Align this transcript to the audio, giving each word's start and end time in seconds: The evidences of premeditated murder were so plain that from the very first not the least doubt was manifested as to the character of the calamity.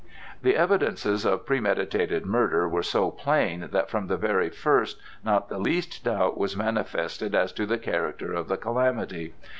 The 0.41 0.55
evidences 0.55 1.25
of 1.27 1.45
premeditated 1.45 2.25
murder 2.25 2.67
were 2.67 2.81
so 2.81 3.11
plain 3.11 3.67
that 3.71 3.87
from 3.87 4.07
the 4.07 4.17
very 4.17 4.49
first 4.49 4.97
not 5.23 5.47
the 5.49 5.59
least 5.59 6.05
doubt 6.05 6.39
was 6.39 6.57
manifested 6.57 7.35
as 7.35 7.53
to 7.53 7.67
the 7.67 7.77
character 7.77 8.33
of 8.33 8.47
the 8.47 8.57
calamity. 8.57 9.35